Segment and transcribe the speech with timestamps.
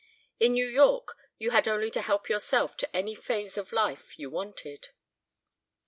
[0.39, 4.31] In New York you had only to help yourself to any phase of life you
[4.31, 4.89] wanted.